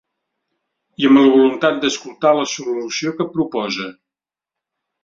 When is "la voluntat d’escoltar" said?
1.21-2.33